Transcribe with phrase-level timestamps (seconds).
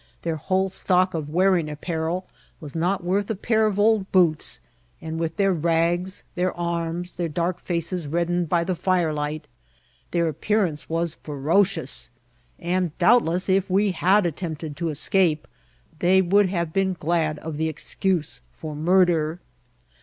[0.23, 2.25] Their whole stock of wearing apparel
[2.59, 4.59] was not worth a pair of old boots;
[4.99, 9.45] and with their rags, their arms, their dark feces reddened by the firelight,
[10.09, 12.09] their iqppearance was ferocious;
[12.57, 15.47] and, doubtless, if we had attempted to escape,
[15.99, 19.39] they would have been glad <^ the excuse for murder.